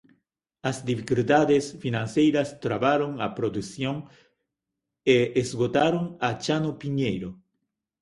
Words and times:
As 0.69 0.77
dificultades 0.89 1.63
financeiras 1.83 2.47
trabaron 2.65 3.11
a 3.25 3.27
produción 3.37 3.95
e 5.15 5.17
esgotaron 5.43 6.05
a 6.27 6.29
Chano 6.43 6.71
Piñeiro. 6.81 7.29